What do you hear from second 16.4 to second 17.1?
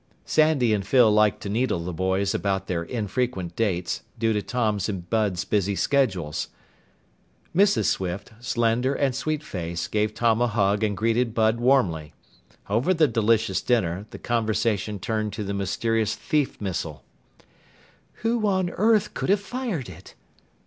missile.